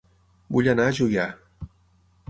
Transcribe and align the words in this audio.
Vull 0.55 0.69
anar 0.73 0.87
a 0.87 0.95
Juià 1.01 1.27